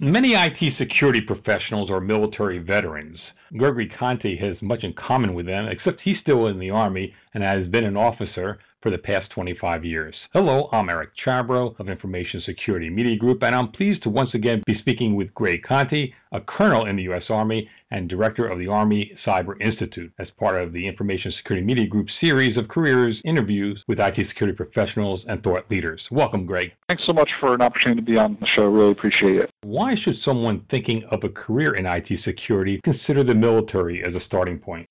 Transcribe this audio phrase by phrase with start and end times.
[0.00, 3.18] Many IT security professionals are military veterans.
[3.56, 7.42] Gregory Conti has much in common with them, except he's still in the Army and
[7.42, 10.14] has been an officer for the past 25 years.
[10.32, 14.62] Hello, I'm Eric Chabrow of Information Security Media Group, and I'm pleased to once again
[14.66, 17.24] be speaking with Greg Conti, a colonel in the U.S.
[17.28, 21.86] Army and director of the Army Cyber Institute, as part of the Information Security Media
[21.86, 26.00] Group series of careers interviews with IT security professionals and thought leaders.
[26.12, 26.72] Welcome, Greg.
[26.88, 28.68] Thanks so much for an opportunity to be on the show.
[28.68, 29.50] Really appreciate it.
[29.62, 34.24] Why should someone thinking of a career in IT security consider the military as a
[34.26, 34.88] starting point?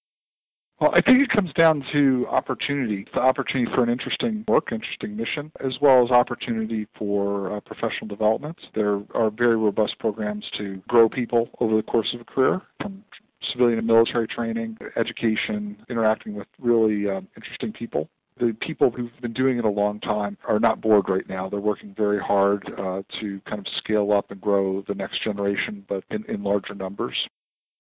[0.80, 5.18] Well, I think it comes down to opportunity, the opportunity for an interesting work, interesting
[5.18, 8.60] mission, as well as opportunity for uh, professional development.
[8.76, 13.04] There are very robust programs to grow people over the course of a career, from
[13.52, 18.08] civilian and military training, education, interacting with really um, interesting people
[18.40, 21.50] the people who've been doing it a long time are not bored right now.
[21.50, 25.84] They're working very hard uh, to kind of scale up and grow the next generation,
[25.88, 27.16] but in, in larger numbers.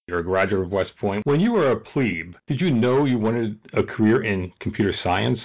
[0.07, 1.25] You're a graduate of West Point.
[1.25, 5.39] When you were a plebe, did you know you wanted a career in computer science?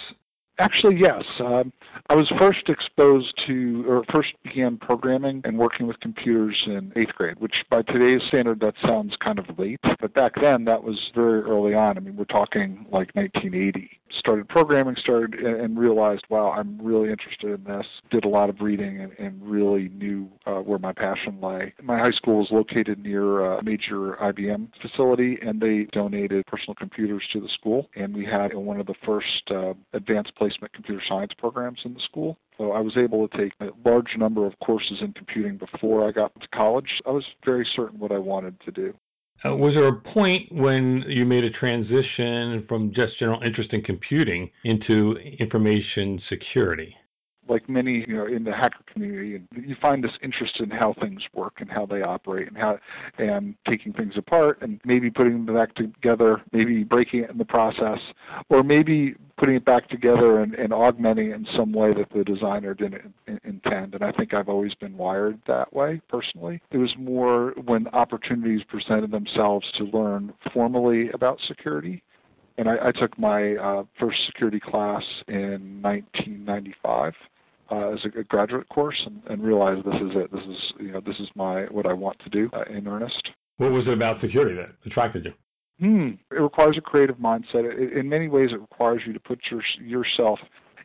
[0.60, 1.24] Actually, yes.
[1.40, 1.72] Um,
[2.08, 7.12] I was first exposed to, or first began programming and working with computers in eighth
[7.16, 11.10] grade, which by today's standard that sounds kind of late, but back then that was
[11.12, 11.96] very early on.
[11.96, 13.98] I mean, we're talking like 1980.
[14.18, 17.86] Started programming, started and realized, wow, I'm really interested in this.
[18.10, 21.74] Did a lot of reading and, and really knew uh, where my passion lay.
[21.82, 27.22] My high school was located near a major IBM facility, and they donated personal computers
[27.32, 27.88] to the school.
[27.96, 32.00] And we had one of the first uh, advanced placement computer science programs in the
[32.00, 32.38] school.
[32.58, 36.12] So I was able to take a large number of courses in computing before I
[36.12, 37.00] got to college.
[37.06, 38.94] I was very certain what I wanted to do.
[39.44, 43.82] Uh, was there a point when you made a transition from just general interest in
[43.82, 46.96] computing into information security?
[47.52, 51.22] Like many you know in the hacker community you find this interest in how things
[51.34, 52.78] work and how they operate and how
[53.18, 57.44] and taking things apart and maybe putting them back together maybe breaking it in the
[57.44, 58.00] process
[58.48, 62.22] or maybe putting it back together and, and augmenting it in some way that the
[62.22, 63.12] designer didn't
[63.44, 63.94] intend.
[63.94, 66.60] And i think i've always been wired that way personally.
[66.70, 72.02] It was more when opportunities presented themselves to learn formally about security.
[72.58, 77.31] And I, I took my uh, first security class in 1995 uh,
[77.72, 80.32] as a, a, graduate course, and, and, realized this is it.
[80.32, 83.30] This is you know this is my what I want to do uh, in earnest.
[83.56, 85.32] What was it about security that attracted you?
[85.80, 86.10] Hmm.
[86.30, 87.64] It requires a creative mindset.
[87.64, 90.38] It, in many ways, it requires you to put your, yourself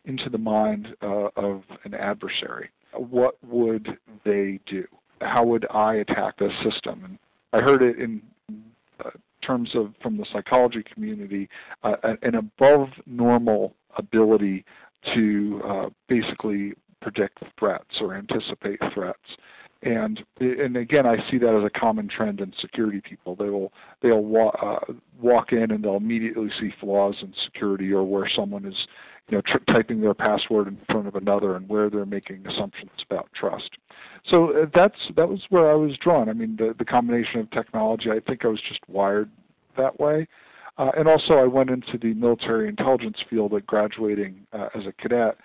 [0.04, 2.70] into the mind uh, of an adversary.
[2.94, 4.86] What would they do?
[5.20, 7.04] How would I attack this system?
[7.04, 7.18] And
[7.52, 8.22] I heard it in
[9.04, 9.10] uh,
[9.42, 11.48] terms of from the psychology community,
[11.82, 14.64] uh, an above normal ability
[15.14, 19.18] to uh, basically predict threats or anticipate threats.
[19.82, 23.36] And and again, I see that as a common trend in security people.
[23.36, 28.02] They will they'll wa- uh, walk in and they'll immediately see flaws in security or
[28.02, 28.74] where someone is
[29.28, 32.90] you know tr- typing their password in front of another and where they're making assumptions
[33.08, 33.70] about trust.
[34.28, 36.28] So uh, that's that was where I was drawn.
[36.28, 38.10] I mean, the the combination of technology.
[38.10, 39.30] I think I was just wired
[39.76, 40.26] that way.
[40.78, 44.92] Uh, and also, I went into the military intelligence field at graduating uh, as a
[44.92, 45.36] cadet,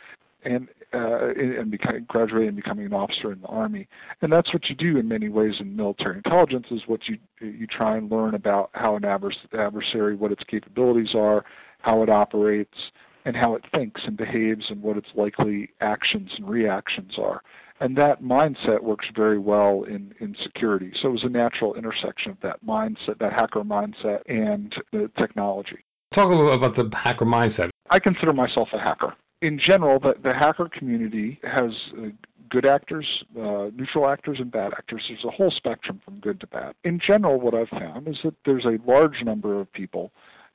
[0.46, 3.88] and uh, and become, graduating and becoming an officer in the army.
[4.22, 6.68] And that's what you do in many ways in military intelligence.
[6.70, 11.44] Is what you you try and learn about how an adversary, what its capabilities are,
[11.80, 12.78] how it operates,
[13.26, 17.42] and how it thinks and behaves, and what its likely actions and reactions are.
[17.80, 20.92] And that mindset works very well in, in security.
[21.02, 25.80] So it was a natural intersection of that mindset, that hacker mindset, and the technology.
[26.14, 27.70] Talk a little about the hacker mindset.
[27.90, 29.16] I consider myself a hacker.
[29.42, 32.10] In general, the, the hacker community has uh,
[32.50, 35.04] good actors, uh, neutral actors, and bad actors.
[35.08, 36.76] There's a whole spectrum from good to bad.
[36.84, 40.12] In general, what I've found is that there's a large number of people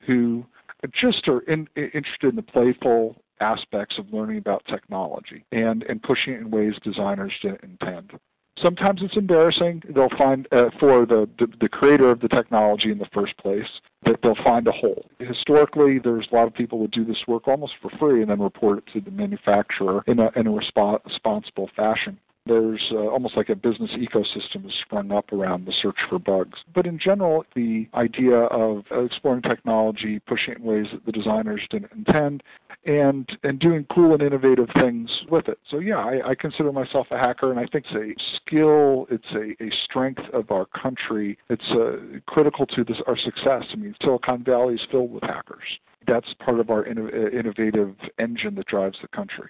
[0.07, 0.45] who
[0.93, 6.33] just are in, interested in the playful aspects of learning about technology and, and pushing
[6.33, 8.19] it in ways designers didn't intend.
[8.61, 9.83] Sometimes it's embarrassing.
[9.87, 13.67] They'll find uh, for the, the, the creator of the technology in the first place
[14.03, 15.05] that they'll find a hole.
[15.19, 18.41] Historically, there's a lot of people that do this work almost for free and then
[18.41, 22.19] report it to the manufacturer in a, in a resp- responsible fashion
[22.49, 26.59] there's uh, almost like a business ecosystem has sprung up around the search for bugs.
[26.73, 31.61] But in general, the idea of exploring technology, pushing it in ways that the designers
[31.69, 32.43] didn't intend,
[32.85, 35.59] and and doing cool and innovative things with it.
[35.69, 39.31] So yeah, I, I consider myself a hacker, and I think it's a skill, it's
[39.33, 41.37] a, a strength of our country.
[41.49, 43.65] It's uh, critical to this, our success.
[43.71, 45.79] I mean, Silicon Valley is filled with hackers.
[46.07, 49.49] That's part of our inno- innovative engine that drives the country.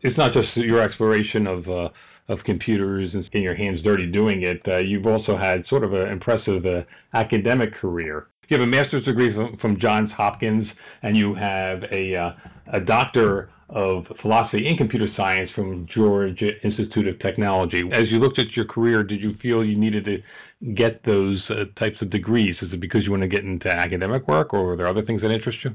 [0.00, 1.88] It's not just your exploration of uh,
[2.32, 5.92] of computers and getting your hands dirty doing it, uh, you've also had sort of
[5.92, 6.82] an impressive uh,
[7.14, 8.26] academic career.
[8.48, 10.66] You have a master's degree from, from Johns Hopkins,
[11.02, 12.32] and you have a, uh,
[12.72, 17.88] a doctor of philosophy in computer science from Georgia Institute of Technology.
[17.92, 20.22] As you looked at your career, did you feel you needed to
[20.74, 22.54] get those uh, types of degrees?
[22.60, 25.22] Is it because you want to get into academic work, or are there other things
[25.22, 25.72] that interest you?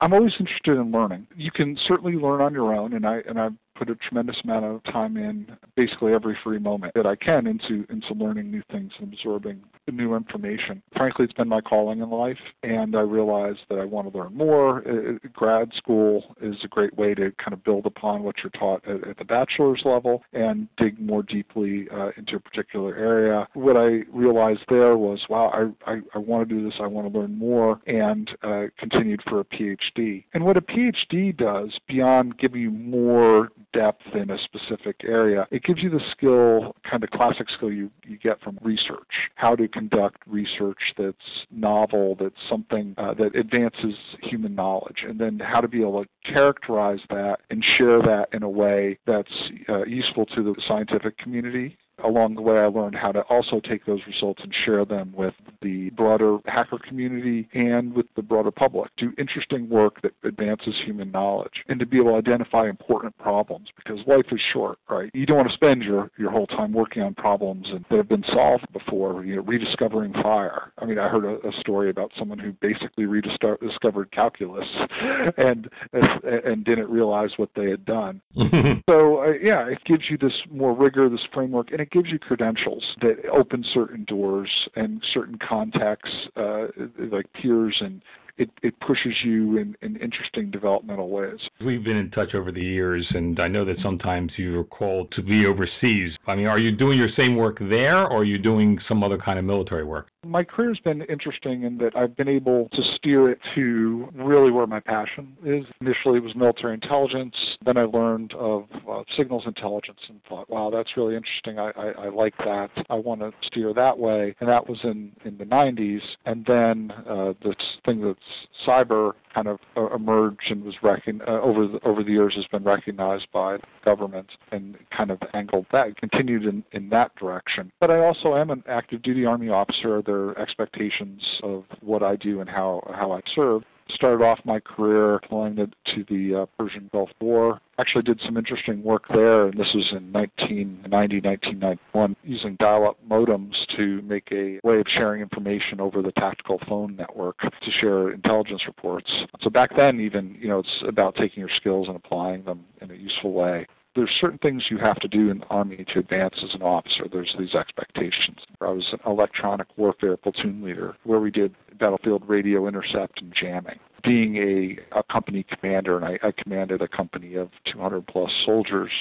[0.00, 1.26] I'm always interested in learning.
[1.36, 4.64] You can certainly learn on your own, and I and I put a tremendous amount
[4.64, 8.92] of time in basically every free moment that I can into into learning new things
[8.98, 10.82] and absorbing new information.
[10.96, 14.34] Frankly, it's been my calling in life, and I realized that I want to learn
[14.34, 14.78] more.
[14.88, 18.86] Uh, grad school is a great way to kind of build upon what you're taught
[18.86, 23.48] at, at the bachelor's level and dig more deeply uh, into a particular area.
[23.54, 26.78] What I realized there was, wow, I, I, I want to do this.
[26.80, 30.24] I want to learn more, and uh, continued for a PhD.
[30.34, 35.62] And what a PhD does, beyond giving you more depth in a specific area, it
[35.62, 39.68] gives you the skill, kind of classic skill you, you get from research, how to
[39.68, 45.68] conduct research that's novel, that's something uh, that advances human knowledge, and then how to
[45.68, 50.42] be able to characterize that and share that in a way that's uh, useful to
[50.42, 54.54] the scientific community along the way, I learned how to also take those results and
[54.54, 58.90] share them with the broader hacker community and with the broader public.
[58.96, 63.68] Do interesting work that advances human knowledge and to be able to identify important problems
[63.76, 65.10] because life is short, right?
[65.14, 68.24] You don't want to spend your, your whole time working on problems that have been
[68.24, 70.72] solved before, you know, rediscovering fire.
[70.78, 74.68] I mean, I heard a, a story about someone who basically rediscovered calculus
[75.36, 78.20] and, and didn't realize what they had done.
[78.88, 82.18] so, uh, yeah, it gives you this more rigor, this framework, and it gives you
[82.18, 86.66] credentials that open certain doors and certain contacts, uh,
[86.98, 88.02] like peers and
[88.40, 91.38] it, it pushes you in, in interesting developmental ways.
[91.60, 95.22] We've been in touch over the years, and I know that sometimes you're called to
[95.22, 96.16] be overseas.
[96.26, 99.18] I mean, are you doing your same work there, or are you doing some other
[99.18, 100.09] kind of military work?
[100.26, 104.66] My career's been interesting in that I've been able to steer it to really where
[104.66, 105.64] my passion is.
[105.80, 107.34] Initially, it was military intelligence.
[107.64, 111.58] Then I learned of uh, signals intelligence and thought, wow, that's really interesting.
[111.58, 112.70] I, I, I like that.
[112.90, 114.34] I want to steer that way.
[114.40, 116.02] And that was in, in the 90s.
[116.26, 117.56] And then uh, this
[117.86, 118.18] thing that's
[118.66, 122.46] cyber kind of uh, emerged and was recon- uh, over the, over the years has
[122.46, 127.70] been recognized by the government and kind of angled that continued in, in that direction.
[127.80, 130.02] But I also am an active duty Army officer.
[130.02, 134.60] There are expectations of what I do and how how I serve started off my
[134.60, 137.60] career deploying to the uh, Persian Gulf War.
[137.78, 143.66] Actually did some interesting work there, and this was in 1990, 1991, using dial-up modems
[143.76, 148.66] to make a way of sharing information over the tactical phone network to share intelligence
[148.66, 149.14] reports.
[149.40, 152.90] So back then, even, you know, it's about taking your skills and applying them in
[152.90, 156.36] a useful way there's certain things you have to do in the Army to advance
[156.42, 157.06] as an officer.
[157.10, 158.38] There's these expectations.
[158.60, 163.80] I was an electronic warfare platoon leader where we did battlefield radio intercept and jamming.
[164.02, 168.92] Being a, a company commander, and I, I commanded a company of 200 plus soldiers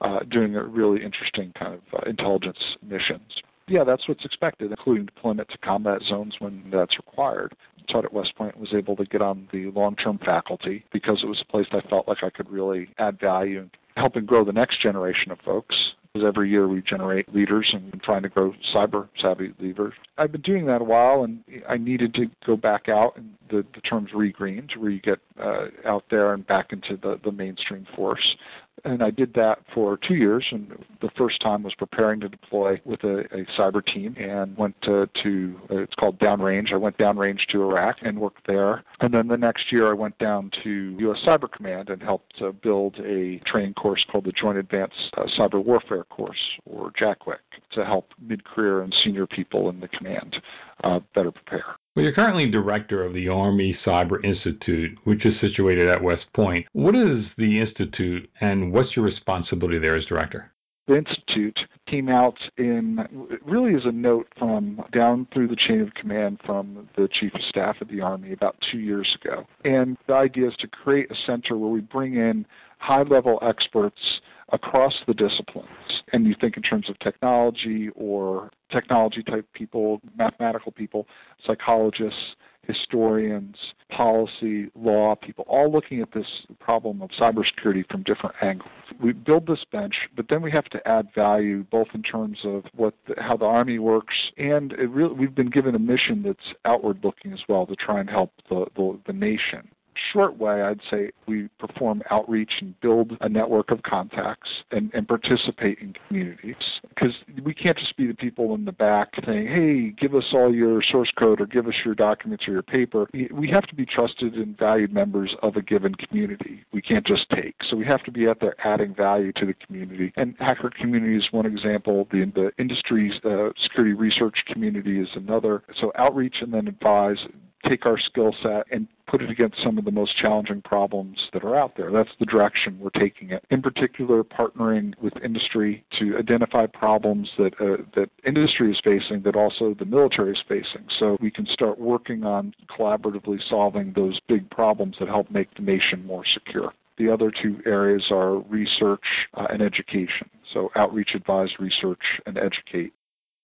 [0.00, 3.42] uh, doing a really interesting kind of uh, intelligence missions.
[3.68, 7.54] Yeah, that's what's expected, including deployment to combat zones when that's required
[7.88, 11.40] taught at West Point was able to get on the long-term faculty because it was
[11.40, 14.80] a place I felt like I could really add value and helping grow the next
[14.80, 15.92] generation of folks.
[16.12, 19.92] Because every year we generate leaders and trying to grow cyber savvy leaders.
[20.16, 23.64] I've been doing that a while, and I needed to go back out, and the,
[23.74, 27.30] the term's regreen, to where you get uh, out there and back into the, the
[27.30, 28.36] mainstream force
[28.84, 30.46] and I did that for two years.
[30.50, 34.80] And the first time was preparing to deploy with a, a cyber team and went
[34.82, 36.72] to, to uh, it's called downrange.
[36.72, 38.84] I went downrange to Iraq and worked there.
[39.00, 41.20] And then the next year I went down to U.S.
[41.24, 45.62] Cyber Command and helped uh, build a training course called the Joint Advanced uh, Cyber
[45.64, 47.38] Warfare Course, or JACWIC,
[47.72, 50.40] to help mid-career and senior people in the command
[50.84, 51.76] uh, better prepare.
[51.98, 56.64] Well, you're currently director of the Army Cyber Institute, which is situated at West Point.
[56.72, 60.52] What is the Institute and what's your responsibility there as director?
[60.86, 63.04] The Institute came out in
[63.44, 67.42] really is a note from down through the chain of command from the Chief of
[67.42, 69.44] Staff of the Army about two years ago.
[69.64, 72.46] And the idea is to create a center where we bring in
[72.78, 75.68] high level experts across the disciplines.
[76.12, 81.06] And you think in terms of technology or technology type people, mathematical people,
[81.44, 82.36] psychologists,
[82.68, 83.56] historians,
[83.90, 86.26] policy, law people, all looking at this
[86.60, 88.68] problem of cybersecurity from different angles.
[89.00, 92.64] We build this bench, but then we have to add value both in terms of
[92.74, 97.02] what the, how the Army works, and really, we've been given a mission that's outward
[97.02, 99.68] looking as well to try and help the, the, the nation
[100.12, 105.06] short way, I'd say we perform outreach and build a network of contacts and, and
[105.06, 106.56] participate in communities
[106.88, 110.54] because we can't just be the people in the back saying, hey, give us all
[110.54, 113.08] your source code or give us your documents or your paper.
[113.12, 116.64] We have to be trusted and valued members of a given community.
[116.72, 117.56] We can't just take.
[117.68, 120.12] So we have to be out there adding value to the community.
[120.16, 122.08] And hacker community is one example.
[122.10, 125.62] The, the industry uh, security research community is another.
[125.78, 127.18] So outreach and then advise
[127.64, 131.42] take our skill set and put it against some of the most challenging problems that
[131.42, 131.90] are out there.
[131.90, 133.44] That's the direction we're taking it.
[133.50, 139.36] In particular, partnering with industry to identify problems that uh, that industry is facing, that
[139.36, 144.48] also the military is facing, so we can start working on collaboratively solving those big
[144.50, 146.72] problems that help make the nation more secure.
[146.98, 150.28] The other two areas are research uh, and education.
[150.52, 152.92] So outreach, advise, research, and educate.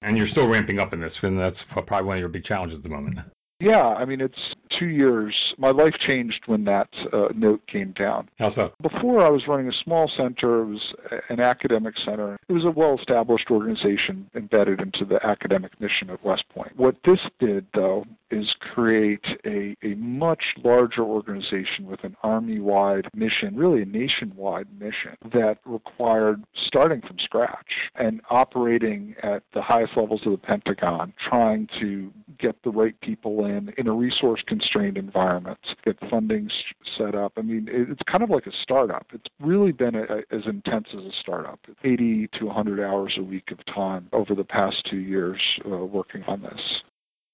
[0.02, 2.76] And you're still ramping up in this, and that's probably one of your big challenges
[2.78, 3.18] at the moment.
[3.64, 5.54] Yeah, I mean, it's two years.
[5.56, 8.28] My life changed when that uh, note came down.
[8.38, 8.72] How so?
[8.82, 10.62] Before, I was running a small center.
[10.62, 10.94] It was
[11.30, 12.38] an academic center.
[12.46, 16.76] It was a well established organization embedded into the academic mission of West Point.
[16.76, 23.08] What this did, though, is create a, a much larger organization with an army wide
[23.14, 29.96] mission, really a nationwide mission, that required starting from scratch and operating at the highest
[29.96, 34.98] levels of the Pentagon, trying to get the right people in in a resource constrained
[34.98, 36.50] environment, get funding
[36.96, 37.32] set up.
[37.36, 39.06] I mean, it's kind of like a startup.
[39.12, 41.60] It's really been a, as intense as a startup.
[41.82, 46.22] 80 to 100 hours a week of time over the past two years uh, working
[46.24, 46.60] on this.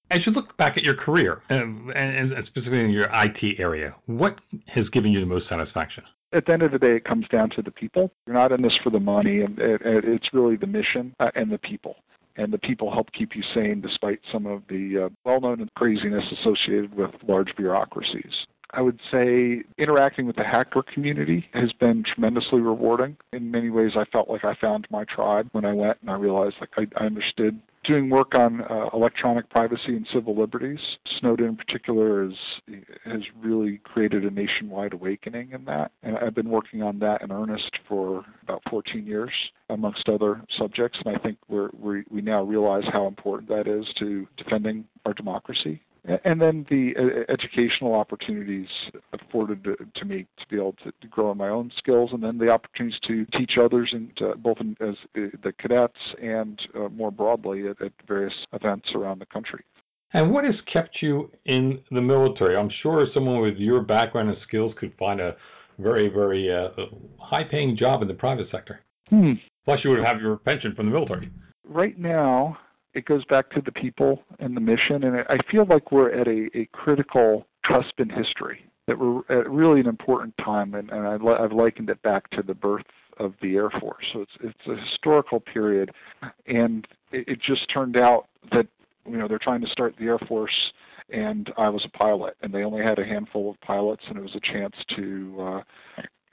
[0.09, 4.39] As you look back at your career, and, and specifically in your IT area, what
[4.67, 6.03] has given you the most satisfaction?
[6.33, 8.11] At the end of the day, it comes down to the people.
[8.25, 11.31] You're not in this for the money, and it, it, it's really the mission uh,
[11.35, 11.95] and the people
[12.41, 16.95] and the people help keep you sane despite some of the uh, well-known craziness associated
[16.95, 18.47] with large bureaucracies.
[18.71, 23.17] I would say interacting with the hacker community has been tremendously rewarding.
[23.33, 26.15] In many ways, I felt like I found my tribe when I went and I
[26.15, 30.79] realized like I, I understood doing work on uh, electronic privacy and civil liberties.
[31.19, 32.35] Snowden, in particular, is,
[33.05, 35.91] has really created a nationwide awakening in that.
[36.03, 39.31] And I've been working on that in earnest for about 14 years,
[39.69, 40.99] amongst other subjects.
[41.05, 45.13] And I think we're, we we now realize how important that is to defending our
[45.13, 46.95] democracy and then the
[47.29, 48.67] educational opportunities
[49.13, 52.49] afforded to, me to be able to, grow in my own skills, and then the
[52.49, 54.09] opportunities to teach others, and
[54.41, 59.25] both as uh, the cadets and uh, more broadly at, at, various events around the
[59.25, 59.63] country.
[60.13, 62.57] And what has kept you in the military?
[62.57, 65.35] I'm sure someone with your background and skills could find a
[65.79, 66.69] very, very uh,
[67.19, 68.81] high-paying job in the private sector.
[69.09, 69.33] Hmm.
[69.65, 71.29] Plus, you would have your pension from the military.
[71.63, 72.57] Right now,
[72.93, 75.03] it goes back to the people and the mission.
[75.03, 79.49] And I feel like we're at a, a critical cusp in history, that we're at
[79.49, 80.73] really an important time.
[80.73, 82.85] And, and I, have likened it back to the birth
[83.17, 84.05] of the Air Force.
[84.13, 85.91] So it's, it's a historical period.
[86.47, 88.67] And it, it just turned out that,
[89.05, 90.71] you know, they're trying to start the Air Force
[91.11, 94.21] and I was a pilot, and they only had a handful of pilots, and it
[94.21, 95.61] was a chance to uh,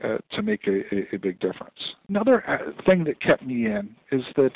[0.04, 1.94] uh, to make a, a, a, big difference.
[2.08, 4.52] Another uh, thing that kept me in is that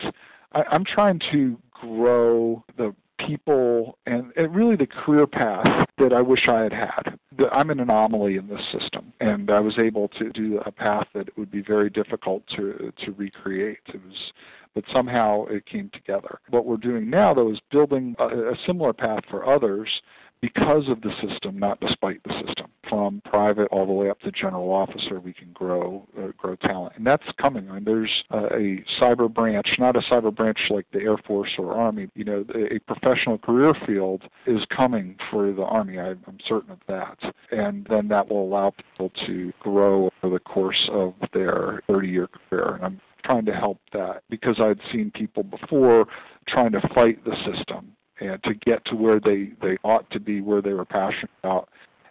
[0.52, 6.20] I, I'm trying to grow the people and, and, really the career path that I
[6.20, 7.18] wish I had had.
[7.50, 11.36] I'm an anomaly in this system, and I was able to do a path that
[11.36, 13.80] would be very difficult to to recreate.
[13.86, 14.32] It was,
[14.74, 16.38] but somehow it came together.
[16.50, 20.02] What we're doing now, though, is building a, a similar path for others
[20.42, 22.66] because of the system, not despite the system.
[22.88, 26.94] From private all the way up to general officer, we can grow uh, grow talent,
[26.96, 27.70] and that's coming.
[27.70, 31.72] I mean, there's a cyber branch, not a cyber branch like the Air Force or
[31.72, 32.10] Army.
[32.14, 35.98] You know, a professional career field is coming for the Army.
[35.98, 37.18] I, I'm certain of that,
[37.50, 42.74] and then that will allow people to grow over the course of their 30-year career.
[42.74, 46.06] And I'm trying to help that because I'd seen people before
[46.48, 50.40] trying to fight the system and to get to where they, they ought to be,
[50.40, 51.68] where they were passionate about,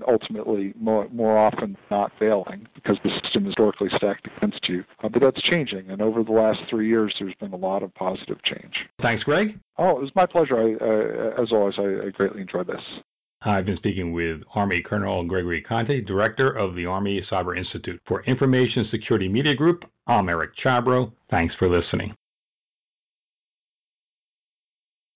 [0.07, 4.83] ultimately more, more often not failing because the system is historically stacked against you.
[5.03, 7.93] Uh, but that's changing, and over the last three years, there's been a lot of
[7.95, 8.87] positive change.
[9.01, 9.59] Thanks, Greg.
[9.77, 10.57] Oh, it was my pleasure.
[10.57, 12.81] I, uh, as always, I, I greatly enjoyed this.
[13.43, 17.99] I've been speaking with Army Colonel Gregory Conti, Director of the Army Cyber Institute.
[18.07, 21.11] For Information Security Media Group, I'm Eric Chabrow.
[21.29, 22.13] Thanks for listening.